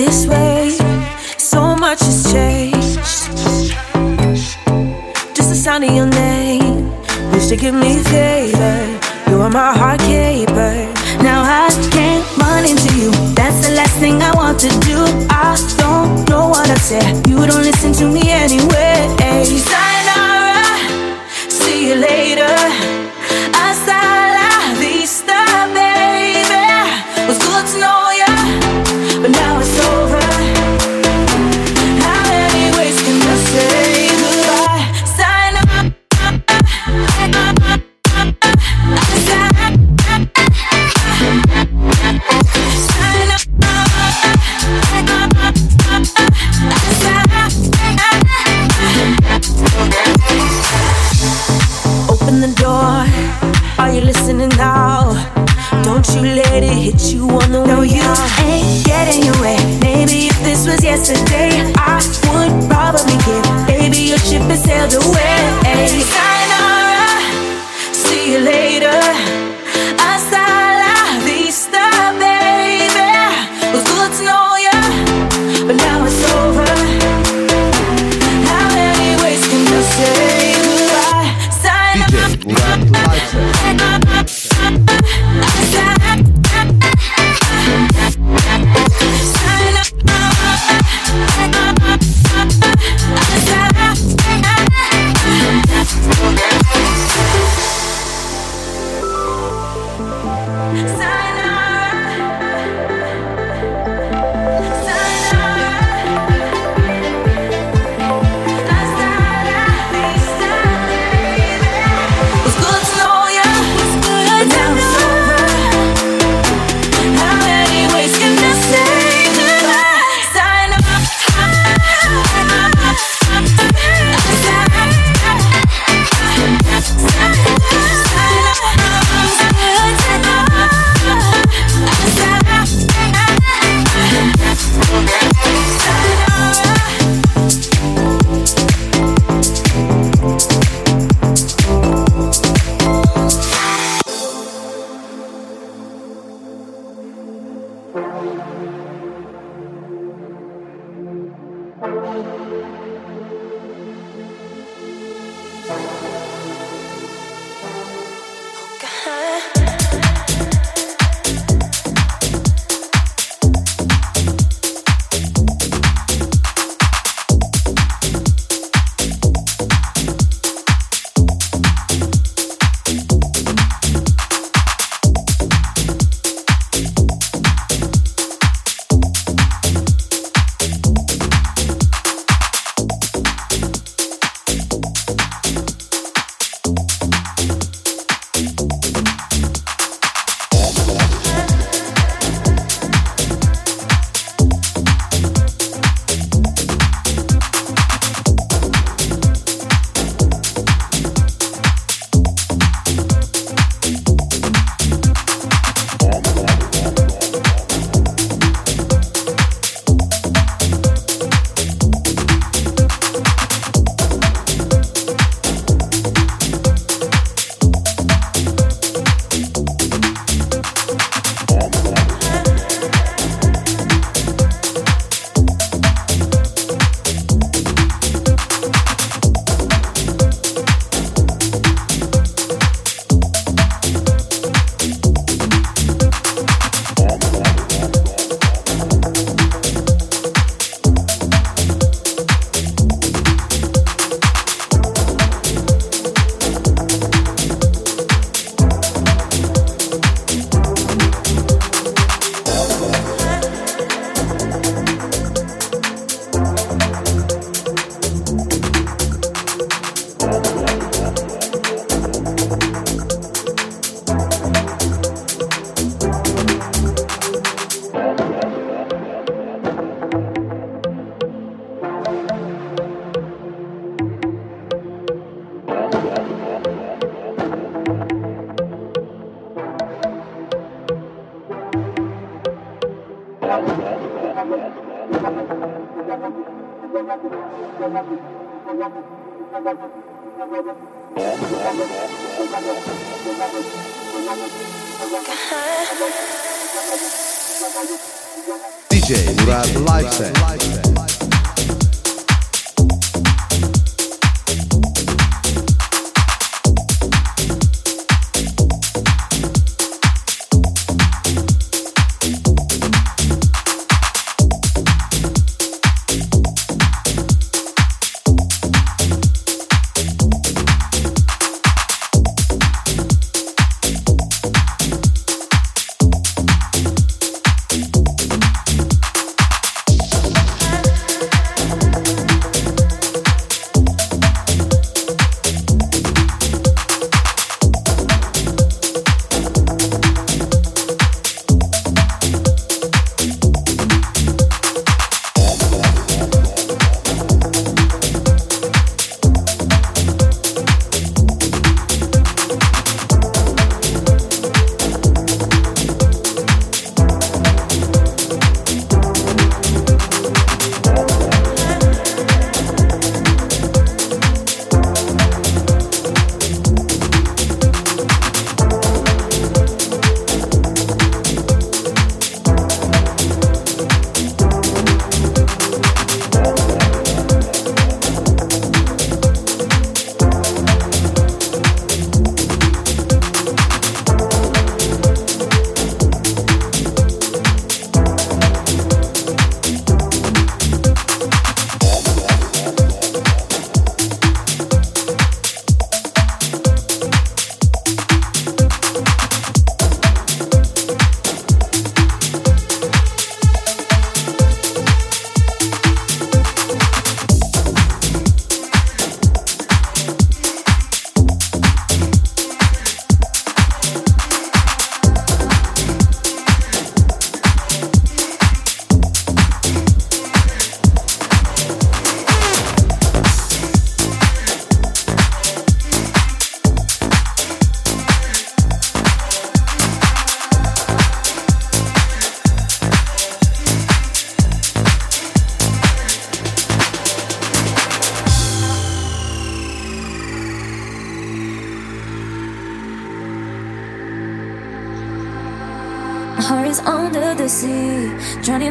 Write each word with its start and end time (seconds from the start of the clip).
this 0.00 0.26
way. 0.26 0.70
So 1.36 1.76
much 1.76 2.00
has 2.00 2.32
changed. 2.32 2.96
Just 5.36 5.50
the 5.52 5.60
sound 5.64 5.84
of 5.84 5.94
your 5.94 6.06
name 6.06 6.90
used 7.34 7.50
to 7.50 7.56
give 7.56 7.74
me 7.74 7.92
favor. 8.14 8.76
You 9.28 9.36
were 9.40 9.50
my 9.50 9.72
heart 9.80 10.00
keeper. 10.00 10.74
Now 11.22 11.40
I 11.44 11.68
can't 11.92 12.24
run 12.38 12.64
into 12.64 12.90
you. 13.00 13.10
That's 13.34 13.60
the 13.66 13.74
last 13.74 13.96
thing 13.98 14.22
I 14.22 14.32
want 14.34 14.58
to 14.60 14.70
do. 14.88 14.98
I 15.28 15.52
don't 15.76 16.26
know 16.30 16.48
what 16.48 16.70
I 16.70 16.76
said. 16.76 17.28
You 17.28 17.36
don't 17.50 17.64
listen 17.70 17.92
to 18.00 18.06
me 18.06 18.22
anyway. 18.30 18.70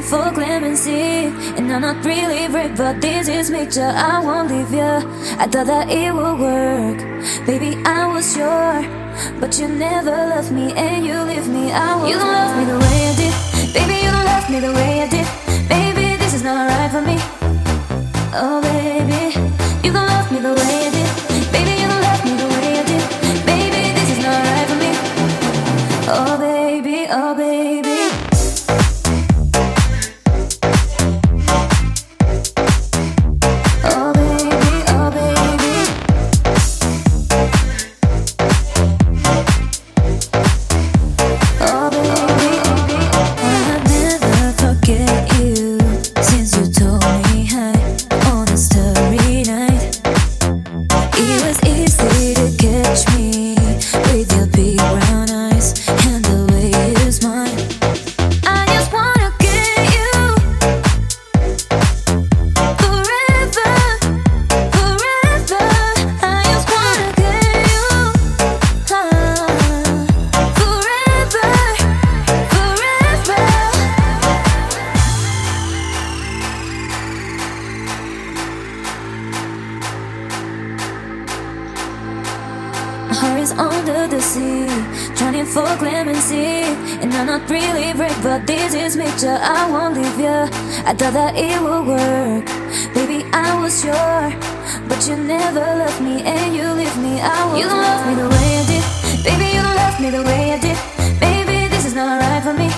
Picture, 0.09 1.71
I'm 1.71 1.81
not 1.81 2.03
really 2.03 2.47
brave 2.47 2.75
but 2.75 3.00
this 3.01 3.27
is 3.27 3.51
mixture 3.51 3.91
I 3.95 4.19
won't 4.19 4.50
leave 4.50 4.71
you. 4.71 4.94
I 5.38 5.47
thought 5.47 5.67
that 5.67 5.89
it 5.89 6.13
would 6.13 6.39
work. 6.39 7.00
Baby, 7.45 7.77
I 7.85 8.07
was 8.07 8.33
sure. 8.33 8.81
But 9.39 9.59
you 9.59 9.67
never 9.67 10.11
loved 10.11 10.51
me 10.51 10.73
and 10.73 11.06
you 11.06 11.21
leave 11.23 11.47
me. 11.47 11.71
I 11.71 11.95
will 11.95 12.09
You 12.09 12.17
don't 12.17 12.27
love 12.27 12.57
me 12.57 12.65
the 12.65 12.79
way 12.79 12.97
I 13.09 13.15
did. 13.21 13.33
Baby, 13.73 13.95
you 14.03 14.11
don't 14.11 14.25
love 14.25 14.50
me 14.50 14.59
the 14.59 14.73
way 14.73 15.01
I 15.03 15.07
did. 15.07 15.27
Baby, 15.69 16.17
this 16.17 16.33
is 16.33 16.44
not 16.44 16.67
right 16.69 16.91
for 16.91 17.01
me. 17.01 17.17
Oh, 18.33 18.61
baby, 18.61 19.35
you 19.83 19.91
don't 19.94 20.07
love 20.07 20.31
me 20.31 20.39
the 20.39 20.53
way 20.53 20.88
I 20.88 20.89
did. 20.91 20.99
I 90.90 90.94
thought 90.94 91.14
that 91.14 91.35
it 91.35 91.61
would 91.61 91.85
work. 91.85 92.45
Baby, 92.95 93.30
I 93.31 93.59
was 93.61 93.81
sure. 93.81 94.31
But 94.90 95.06
you 95.07 95.18
never 95.18 95.59
loved 95.59 96.02
me 96.02 96.23
and 96.23 96.56
you 96.56 96.66
leave 96.73 96.97
me. 96.97 97.21
I 97.21 97.45
will 97.45 97.59
You 97.59 97.66
don't 97.69 97.78
love 97.78 98.07
me 98.07 98.16
the 98.16 98.28
way 98.28 98.47
I 98.57 98.64
did. 98.71 98.85
Baby, 99.23 99.45
you 99.54 99.61
don't 99.61 99.76
love 99.76 99.99
me 100.02 100.09
the 100.09 100.23
way 100.23 100.54
I 100.54 100.57
did. 100.57 100.78
Baby, 101.19 101.68
this 101.68 101.85
is 101.85 101.94
not 101.94 102.21
right 102.21 102.42
for 102.42 102.54
me. 102.54 102.69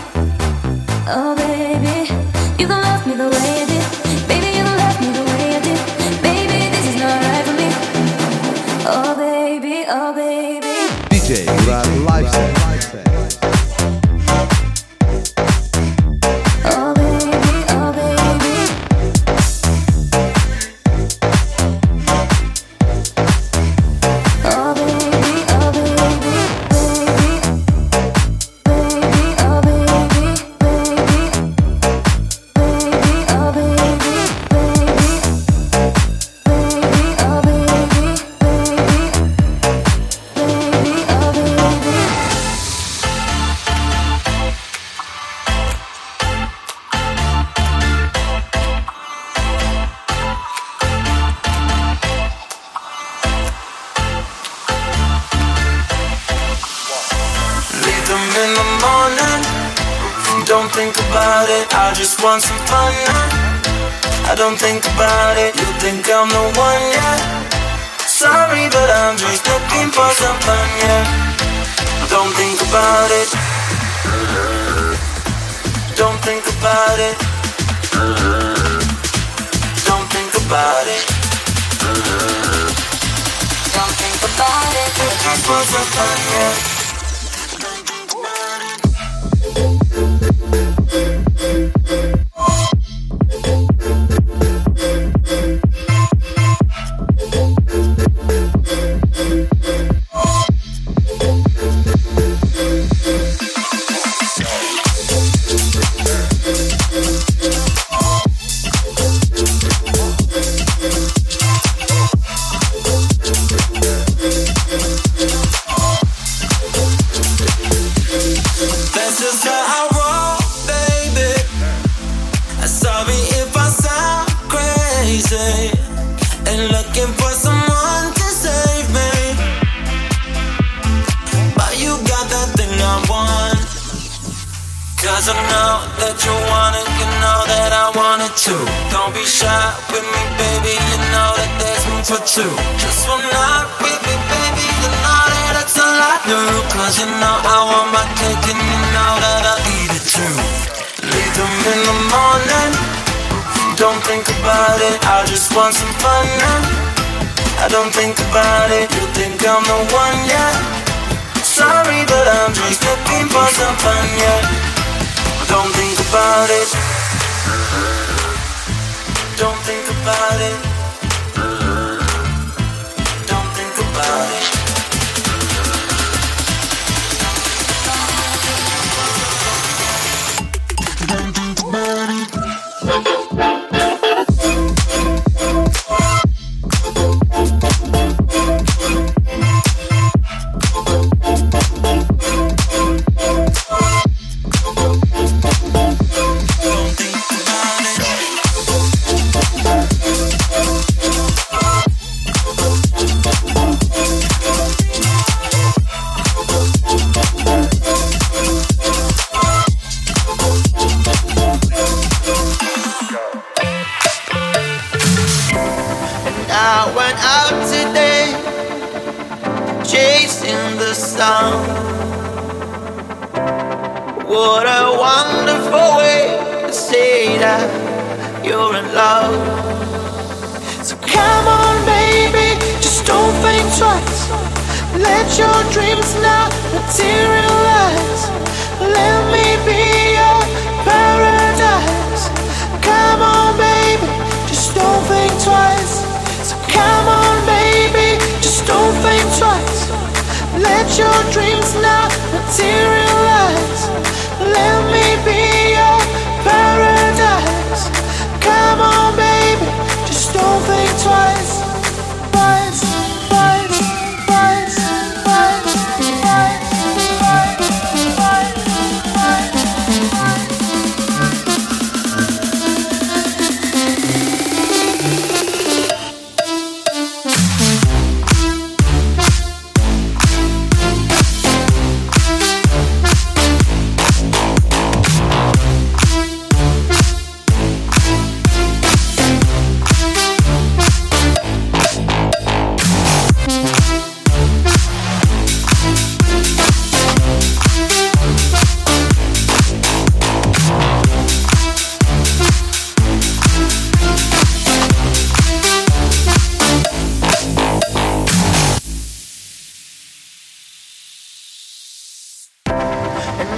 Oh, 1.08 1.36
baby, 1.38 2.12
you 2.60 2.68
don't 2.68 2.82
love 2.82 3.08
me 3.08 3.14
the 3.16 3.30
way 3.30 3.62
I 3.62 3.66
did. 3.66 3.81
DJ, 11.32 11.46
you 11.46 11.72
are 11.72 13.11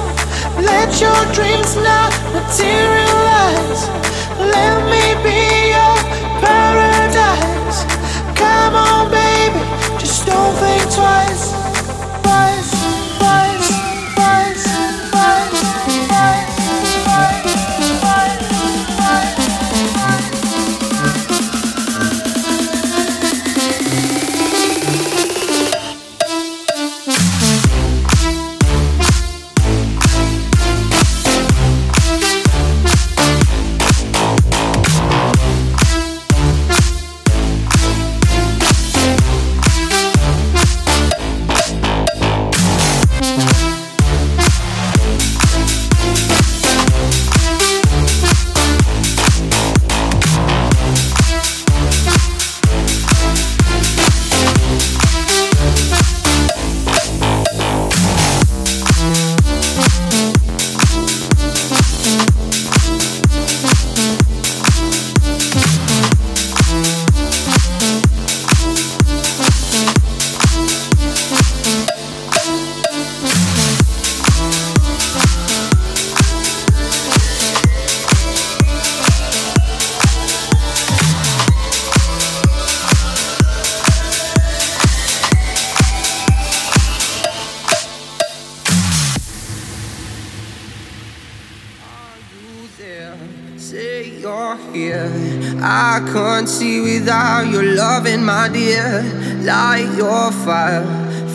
I 95.71 96.01
can't 96.11 96.49
see 96.49 96.81
without 96.81 97.47
your 97.51 97.61
loving, 97.61 98.25
my 98.25 98.49
dear. 98.49 99.03
Light 99.43 99.87
your 99.95 100.31
fire, 100.31 100.83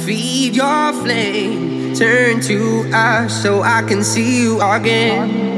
feed 0.04 0.56
your 0.56 0.92
flame. 0.92 1.94
Turn 1.94 2.40
to 2.40 2.90
ash 2.92 3.32
so 3.32 3.62
I 3.62 3.82
can 3.82 4.02
see 4.02 4.42
you 4.42 4.60
again. 4.60 5.54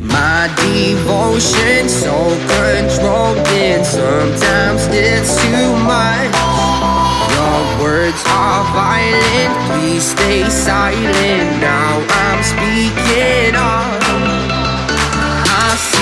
My 0.00 0.48
devotion 0.56 1.86
so 1.90 2.16
controlling, 2.48 3.84
sometimes 3.84 4.86
it's 4.88 5.36
too 5.44 5.70
much. 5.84 6.32
Your 7.36 7.84
words 7.84 8.24
are 8.28 8.64
violent, 8.72 9.52
please 9.68 10.02
stay 10.02 10.48
silent. 10.48 11.60
Now 11.60 12.06
I'm 12.08 12.42
speaking 12.42 13.54
up. 13.54 14.03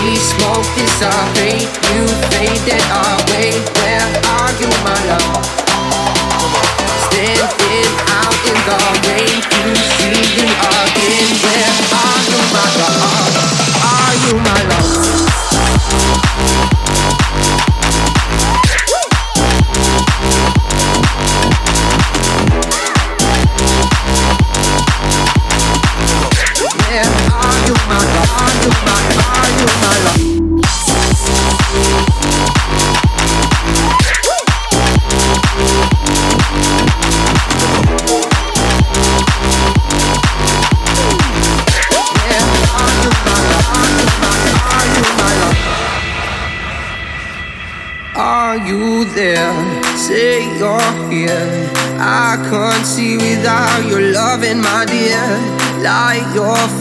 See 0.02 0.16
smoke 0.16 0.66
dissipate, 0.74 1.70
you 1.94 2.02
faded 2.34 2.82
away. 2.90 3.54
Where 3.78 4.10
are 4.34 4.50
you, 4.58 4.66
my 4.82 4.98
love? 5.06 5.46
Standing 7.06 7.94
out 8.10 8.42
in 8.50 8.58
the 8.66 8.78
rain, 9.06 9.38
you 9.62 9.70
see 9.94 10.26
me 10.42 10.50
again. 10.58 11.30
Where 11.46 11.70
are 12.02 12.18
you, 12.26 12.40
my 12.50 12.66
love? 12.82 13.30
Are 13.94 14.14
you 14.26 14.34
my 14.42 14.58
love? 14.74 16.71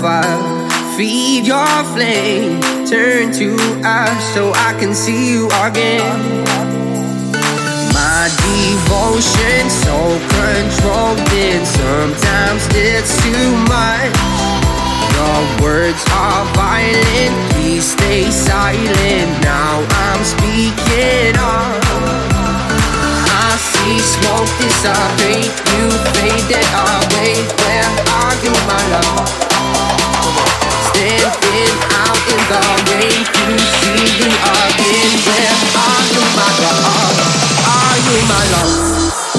Fire, 0.02 0.98
feed 0.98 1.46
your 1.46 1.84
flame. 1.94 2.60
Turn 2.90 3.32
to 3.34 3.56
ash 3.86 4.24
so 4.34 4.52
I 4.68 4.76
can 4.80 4.94
see 4.96 5.34
you 5.34 5.46
again. 5.62 6.18
My 7.94 8.26
devotion 8.42 9.70
so 9.70 9.98
controlling, 10.34 11.64
sometimes 11.66 12.64
it's 12.74 13.14
too 13.22 13.50
much. 13.70 14.12
Your 15.14 15.42
words 15.62 16.04
are 16.12 16.46
violent, 16.58 17.36
please 17.54 17.86
stay 17.92 18.32
silent. 18.32 19.30
Now 19.46 19.86
I'm 20.06 20.24
speaking 20.26 21.38
up. 21.38 21.78
I 23.46 23.54
see 23.70 24.00
smoke 24.16 24.50
dissipate, 24.58 25.54
you 25.72 25.86
faded 26.18 26.70
away. 26.90 27.38
Where 27.62 27.92
are 28.18 28.36
you, 28.44 28.54
my 28.66 28.82
love? 28.98 29.51
Are 37.74 37.98
you 37.98 38.28
my 38.28 38.46
love? 38.52 39.31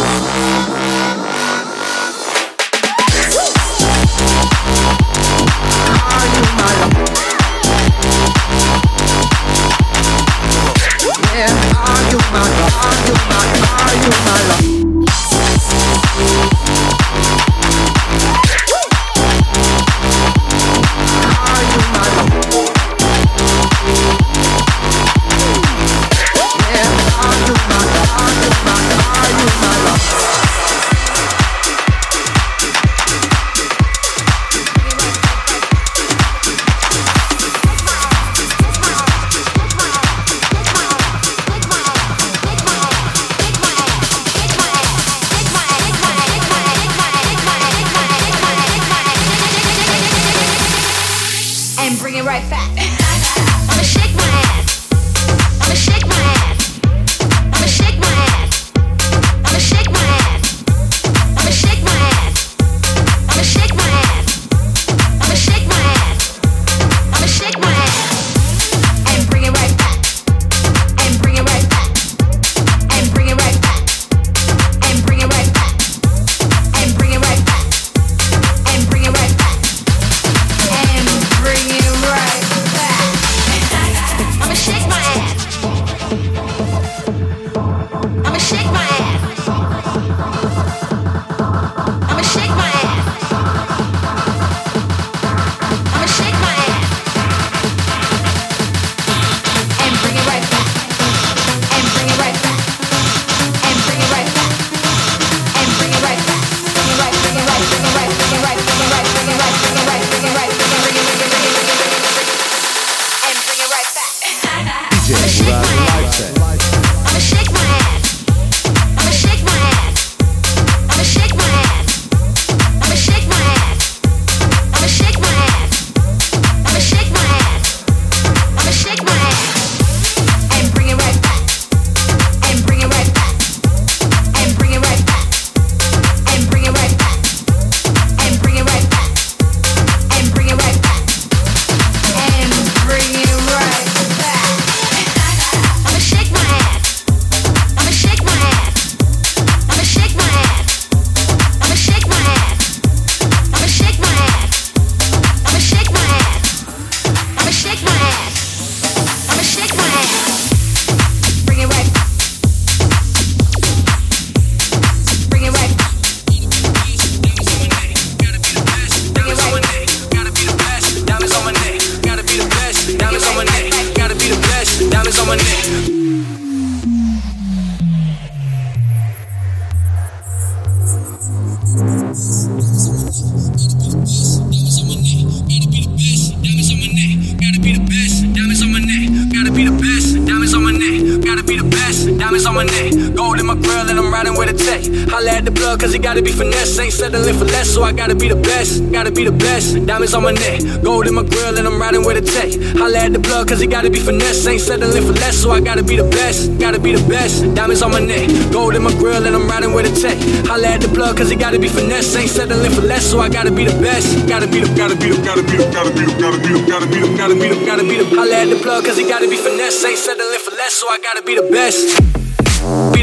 My 192.63 192.71
neck. 192.73 193.17
Gold 193.17 193.41
in 193.41 193.47
my 193.47 193.55
grill 193.55 193.89
and 193.91 193.99
I'm 193.99 194.13
riding 194.13 194.37
with 194.37 194.51
a 194.51 194.57
tech. 194.57 194.83
Holla 195.11 195.31
at 195.31 195.45
the 195.45 195.51
blood 195.51 195.81
cause 195.81 195.95
it 195.95 196.03
gotta 196.03 196.23
be 196.23 196.33
finesse. 196.33 196.79
Ain't 196.79 196.93
settling 196.93 197.37
for 197.37 197.45
less, 197.45 197.69
so 197.69 197.83
I 197.83 197.93
gotta 197.93 198.15
be 198.15 198.29
the 198.29 198.37
best. 198.37 198.91
Gotta 198.93 199.11
be 199.11 199.25
the 199.25 199.33
best. 199.33 199.85
Diamonds 199.87 200.15
on 200.15 200.23
my 200.23 200.33
neck. 200.33 200.61
Gold 200.83 201.07
in 201.07 201.15
my 201.15 201.23
grill 201.23 201.59
and 201.59 201.67
I'm 201.67 201.81
riding 201.81 202.05
with 202.05 202.17
a 202.17 202.25
tech. 202.25 202.51
Holla 202.79 202.99
at 202.99 203.13
the 203.13 203.19
blood 203.19 203.49
cause 203.49 203.61
it 203.63 203.69
gotta 203.69 203.91
be 203.91 203.99
finesse. 203.99 204.47
Ain't 204.47 204.61
settling 204.61 205.05
for 205.05 205.13
less, 205.13 205.37
so 205.43 205.51
I 205.51 205.61
gotta 205.61 205.83
be 205.83 205.97
the 205.97 206.09
best. 206.09 206.59
Gotta 206.59 206.79
be 206.79 206.93
the 206.95 207.05
best. 207.09 207.55
Diamonds 207.55 207.83
on 207.83 207.91
my 207.91 208.01
neck. 208.01 208.29
Gold 208.53 208.75
in 208.75 208.83
my 208.83 208.93
grill 208.95 209.25
and 209.27 209.35
I'm 209.35 209.49
riding 209.49 209.73
with 209.73 209.91
a 209.91 209.95
tech. 210.01 210.17
Holla 210.47 210.69
at 210.69 210.81
the 210.81 210.89
blood 210.89 211.17
cause 211.17 211.31
it 211.31 211.39
gotta 211.39 211.59
be 211.59 211.69
finesse. 211.69 212.15
Ain't 212.17 212.31
settling 212.31 212.73
for 212.73 212.83
less, 212.83 213.05
so 213.11 213.21
I 213.21 213.29
gotta 213.29 213.51
be 213.51 213.65
the 213.65 213.77
best. 213.81 214.29
Gotta 214.29 214.47
be 214.47 214.61
the, 214.61 214.71
gotta 214.77 214.97
be 214.97 215.09
the, 215.11 215.19
gotta 215.23 215.43
be 215.43 215.57
the, 215.57 215.67
gotta 215.73 215.91
be 215.91 216.05
the, 216.07 216.15
gotta 216.21 216.39
be 216.39 216.53
the, 216.55 216.63
gotta 216.71 216.87
be 216.87 216.99
the, 217.01 217.17
gotta 217.19 217.35
be 217.35 217.49
the, 217.49 217.67
gotta 217.67 217.85
be 217.85 217.97
the. 217.99 218.05
Holla 218.17 218.37
at 218.37 218.49
the 218.51 218.59
plug 218.63 218.85
cause 218.85 218.99
it 218.99 219.09
gotta 219.09 219.29
be 219.29 219.37
finesse. 219.37 219.85
Ain't 219.85 219.99
settling 219.99 220.39
for 220.39 220.53
less, 220.53 220.75
so 220.75 220.87
I 220.89 220.99
gotta 221.03 221.23
be 221.23 221.35
the 221.35 221.49
best. 221.51 222.22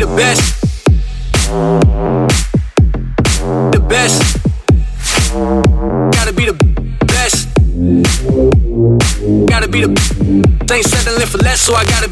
The 0.09 0.15
best. 0.15 0.61
The 3.71 3.79
best. 3.87 4.21
Gotta 6.11 6.33
be 6.33 6.45
the 6.45 6.53
best. 7.05 7.47
Gotta 9.47 9.67
be 9.67 9.85
the. 9.85 9.89
Ain't 10.73 10.85
settling 10.85 11.27
for 11.27 11.37
less, 11.37 11.61
so 11.61 11.75
I 11.75 11.85
gotta. 11.85 12.09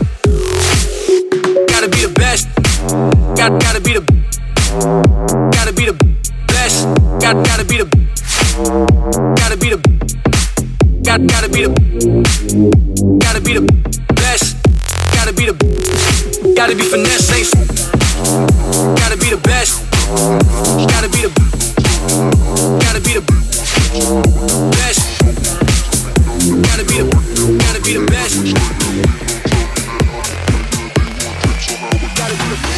Gotta 1.67 1.89
be 1.89 2.05
the 2.05 2.13
best. 2.13 2.47
Got, 3.35 3.59
gotta 3.61 3.81
be 3.81 3.93
the. 3.93 4.01
Gotta 5.53 5.73
be 5.73 5.85
the 5.85 5.93
best. 6.47 6.85
Got, 7.19 7.43
gotta 7.47 7.65
be 7.65 7.77
the. 7.77 7.85
Gotta 9.37 9.57
be 9.57 9.69
the. 9.69 9.77
Got, 11.03 11.25
gotta 11.25 11.49
be 11.49 11.65
the. 11.65 11.73
Gotta 13.21 13.41
be 13.41 13.53
the 13.53 13.61
best. 14.13 14.55
Gotta 15.17 15.33
be 15.33 15.45
the. 15.47 16.53
Gotta 16.55 16.75
be 16.75 16.83
finesse. 16.83 17.31
Ain't, 17.33 17.49
gotta 18.99 19.17
be 19.17 19.31
the 19.31 19.41
best. 19.43 19.81
Gotta 20.93 21.09
be 21.09 21.25
the. 21.25 21.31
Gotta 22.85 23.01
be 23.01 23.13
the 23.13 23.21
best. 24.77 25.19
Gotta 26.61 26.85
be 26.85 27.01
the. 27.01 27.09
Gotta 27.57 27.81
be 27.81 27.93
the 27.97 28.05
best. 28.05 29.56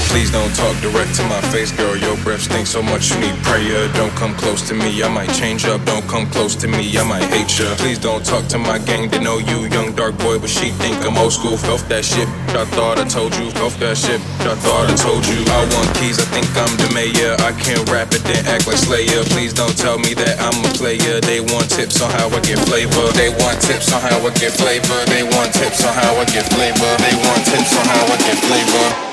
Please 0.09 0.31
don't 0.31 0.49
talk 0.55 0.75
direct 0.81 1.13
to 1.15 1.23
my 1.29 1.39
face, 1.53 1.71
girl. 1.71 1.95
Your 1.95 2.17
breath 2.25 2.41
stinks 2.41 2.71
so 2.71 2.81
much, 2.81 3.11
you 3.11 3.19
need 3.21 3.37
prayer. 3.45 3.87
Don't 3.93 4.11
come 4.17 4.33
close 4.33 4.67
to 4.67 4.73
me, 4.73 5.03
I 5.03 5.07
might 5.07 5.31
change 5.37 5.65
up. 5.65 5.85
Don't 5.85 6.05
come 6.09 6.25
close 6.31 6.55
to 6.57 6.67
me, 6.67 6.97
I 6.97 7.03
might 7.05 7.29
hate 7.29 7.53
ya. 7.59 7.75
Please 7.77 7.99
don't 7.99 8.25
talk 8.25 8.47
to 8.47 8.57
my 8.57 8.79
gang, 8.79 9.07
they 9.09 9.19
know 9.21 9.37
you, 9.37 9.69
young 9.69 9.93
dark 9.93 10.17
boy, 10.17 10.39
but 10.39 10.49
she 10.49 10.71
think 10.81 10.97
I'm 11.05 11.15
old 11.15 11.31
school. 11.31 11.53
Off 11.69 11.87
that 11.89 12.03
shit, 12.03 12.27
I 12.57 12.65
thought 12.73 12.97
I 12.97 13.05
told 13.05 13.37
you. 13.37 13.53
Off 13.61 13.77
that 13.79 13.97
shit, 13.97 14.19
I 14.49 14.55
thought 14.57 14.89
I 14.89 14.95
told 14.97 15.21
you. 15.29 15.45
I 15.45 15.61
want 15.77 15.93
keys, 16.01 16.17
I 16.17 16.25
think 16.33 16.49
I'm 16.57 16.73
the 16.81 16.89
mayor. 16.89 17.37
I 17.45 17.53
can't 17.61 17.85
rap 17.85 18.09
it, 18.09 18.25
then 18.25 18.41
act 18.49 18.65
like 18.65 18.81
Slayer. 18.81 19.21
Please 19.29 19.53
don't 19.53 19.77
tell 19.77 19.99
me 20.01 20.17
that 20.17 20.41
I'm 20.41 20.57
a 20.65 20.71
player. 20.73 21.21
They 21.21 21.39
want 21.39 21.69
tips 21.69 22.01
on 22.01 22.09
how 22.09 22.33
I 22.33 22.41
get 22.41 22.57
flavor. 22.65 23.13
They 23.13 23.29
want 23.29 23.61
tips 23.61 23.93
on 23.93 24.01
how 24.01 24.17
I 24.25 24.33
get 24.33 24.57
flavor. 24.57 25.05
They 25.05 25.21
want 25.21 25.53
tips 25.53 25.85
on 25.85 25.93
how 25.93 26.17
I 26.17 26.25
get 26.25 26.49
flavor. 26.49 26.91
They 26.97 27.15
want 27.29 27.45
tips 27.45 27.77
on 27.77 27.85
how 27.85 28.03
I 28.09 28.17
get 28.25 28.37
flavor. 28.41 29.08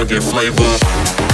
I 0.00 0.04
get 0.04 0.22
flavor. 0.22 1.29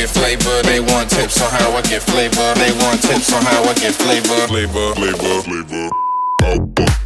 Get 0.00 0.08
flavor. 0.08 0.62
They 0.62 0.80
want 0.80 1.10
tips 1.10 1.42
on 1.42 1.50
how 1.50 1.72
I 1.72 1.82
get 1.82 2.02
flavor. 2.02 2.54
They 2.54 2.72
want 2.84 3.02
tips 3.02 3.32
on 3.32 3.42
how 3.42 3.62
I 3.64 3.74
get 3.74 3.94
flavor. 3.94 4.46
Flavor, 4.46 4.94
flavor, 4.94 5.42
flavor. 5.42 5.90
I 6.42 6.58
won't 6.58 6.99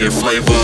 get 0.00 0.12
flavor. 0.14 0.59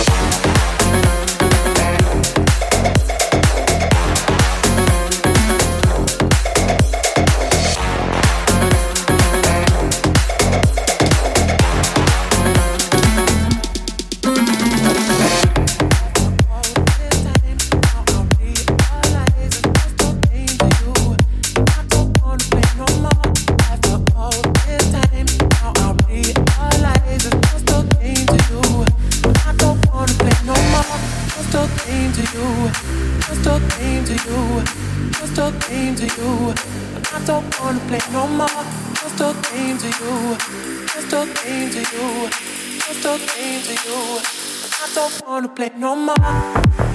Wanna 44.96 45.48
play 45.48 45.70
no 45.76 45.94
more. 45.94 46.85